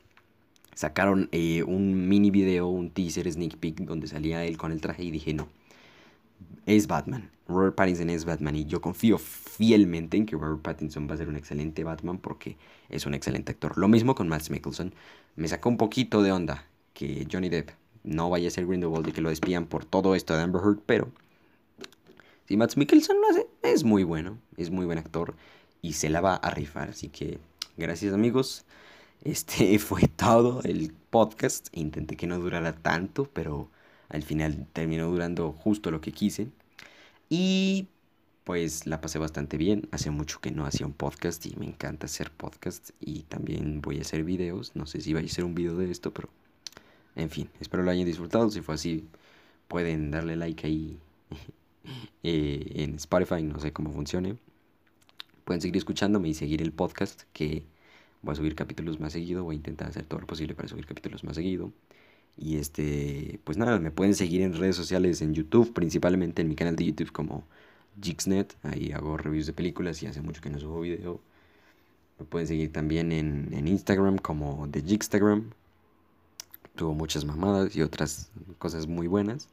[0.74, 5.04] Sacaron eh, un mini video, un teaser, sneak peek, donde salía él con el traje
[5.04, 5.48] y dije, no,
[6.66, 7.32] es Batman.
[7.48, 11.30] Robert Pattinson es Batman y yo confío fielmente en que Robert Pattinson va a ser
[11.30, 12.58] un excelente Batman porque
[12.90, 13.78] es un excelente actor.
[13.78, 14.94] Lo mismo con Matt Mikkelsen.
[15.36, 17.70] Me sacó un poquito de onda que Johnny Depp
[18.08, 20.80] no vaya a ser Grindelwald y que lo despidan por todo esto de Amber Heard,
[20.86, 21.12] pero
[22.48, 25.36] si Matt Mikkelsen lo hace, es muy bueno, es muy buen actor
[25.82, 26.90] y se la va a rifar.
[26.90, 27.40] Así que
[27.76, 28.66] gracias amigos.
[29.24, 31.68] Este fue todo el podcast.
[31.74, 33.70] Intenté que no durara tanto, pero
[34.10, 36.48] al final terminó durando justo lo que quise.
[37.30, 37.88] Y
[38.46, 39.90] pues la pasé bastante bien.
[39.92, 42.92] Hace mucho que no hacía un podcast y me encanta hacer podcast.
[43.02, 44.72] Y también voy a hacer videos.
[44.74, 46.30] No sé si vaya a ser un video de esto, pero
[47.18, 48.50] en fin, espero lo hayan disfrutado.
[48.50, 49.08] Si fue así,
[49.68, 51.00] pueden darle like ahí
[52.24, 54.38] eh, en Spotify, no sé cómo funcione.
[55.44, 57.64] Pueden seguir escuchándome y seguir el podcast, que
[58.22, 59.44] voy a subir capítulos más seguido.
[59.44, 61.72] Voy a intentar hacer todo lo posible para subir capítulos más seguido.
[62.38, 66.56] Y este, pues nada, me pueden seguir en redes sociales, en YouTube, principalmente en mi
[66.56, 67.48] canal de YouTube como
[68.02, 68.56] Jixnet.
[68.64, 71.20] Ahí hago reviews de películas y hace mucho que no subo video.
[72.20, 75.52] Me pueden seguir también en, en Instagram como The Jixtagram
[76.78, 79.50] tuvo muchas mamadas y otras cosas muy buenas.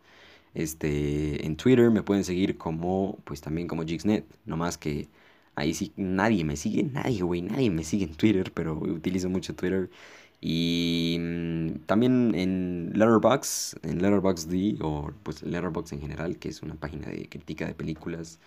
[0.55, 5.09] Este, en Twitter me pueden seguir como, pues también como Jixnet, no más que
[5.57, 9.55] ahí sí nadie me sigue, nadie, güey, nadie me sigue en Twitter, pero utilizo mucho
[9.55, 9.91] Twitter.
[10.41, 16.75] Y mm, también en Letterboxd, en Letterboxd o pues Letterboxd en general, que es una
[16.77, 18.39] página de crítica de películas,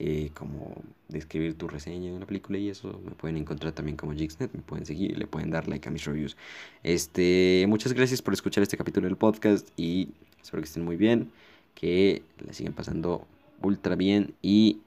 [0.00, 0.74] eh, como
[1.08, 4.62] describir tu reseña de una película y eso, me pueden encontrar también como Jixnet, me
[4.62, 6.36] pueden seguir, le pueden dar like a mis reviews.
[6.82, 11.32] Este, muchas gracias por escuchar este capítulo del podcast y espero que estén muy bien,
[11.74, 13.26] que la sigan pasando
[13.62, 14.78] ultra bien y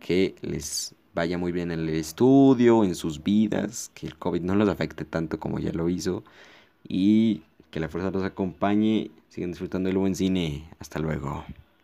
[0.00, 4.54] que les vaya muy bien en el estudio, en sus vidas, que el COVID no
[4.54, 6.24] los afecte tanto como ya lo hizo
[6.86, 9.10] y que la fuerza los acompañe.
[9.28, 10.68] Sigan disfrutando del buen cine.
[10.78, 11.44] Hasta luego.